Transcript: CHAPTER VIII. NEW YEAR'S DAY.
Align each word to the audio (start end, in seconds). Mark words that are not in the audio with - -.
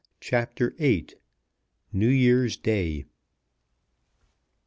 CHAPTER 0.19 0.71
VIII. 0.79 1.09
NEW 1.93 2.09
YEAR'S 2.09 2.57
DAY. 2.57 3.05